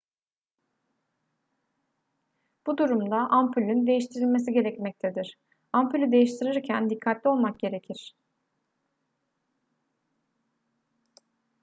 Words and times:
bu 2.67 2.77
durumda 2.77 3.15
ampulün 3.15 3.87
değiştirilmesi 3.87 4.51
gerekmektedir 4.51 5.37
ampulü 5.73 6.11
değiştirirken 6.11 6.89
dikkatli 6.89 7.29
olmak 7.29 7.59
gerekir 7.59 8.15